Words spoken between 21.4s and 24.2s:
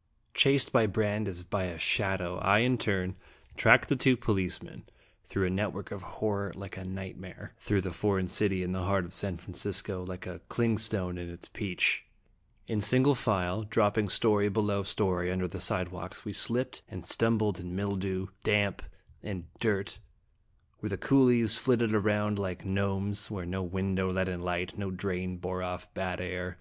flitted round like gnomes, where no window